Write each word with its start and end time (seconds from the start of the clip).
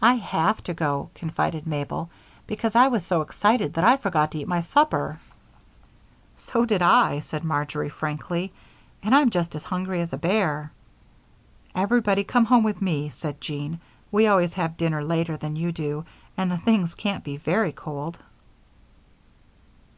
"I 0.00 0.14
have 0.14 0.64
to 0.64 0.72
go," 0.72 1.10
confided 1.14 1.66
Mabel, 1.66 2.08
"because 2.46 2.74
I 2.74 2.88
was 2.88 3.04
so 3.04 3.20
excited 3.20 3.74
that 3.74 3.84
I 3.84 3.98
forgot 3.98 4.30
to 4.32 4.38
eat 4.38 4.48
my 4.48 4.62
supper." 4.62 5.20
"So 6.34 6.64
did 6.64 6.80
I," 6.80 7.20
said 7.20 7.44
Marjory, 7.44 7.90
frankly, 7.90 8.54
"and 9.02 9.14
I'm 9.14 9.28
just 9.28 9.54
as 9.54 9.64
hungry 9.64 10.00
as 10.00 10.14
a 10.14 10.16
bear." 10.16 10.72
"Everybody 11.74 12.24
come 12.24 12.46
home 12.46 12.64
with 12.64 12.80
me," 12.80 13.10
said 13.10 13.38
Jean. 13.38 13.78
"We 14.10 14.26
always 14.28 14.54
have 14.54 14.78
dinner 14.78 15.04
later 15.04 15.36
than 15.36 15.56
you 15.56 15.72
do 15.72 16.06
and 16.38 16.50
the 16.50 16.56
things 16.56 16.94
can't 16.94 17.22
be 17.22 17.36
very 17.36 17.72
cold." 17.72 18.18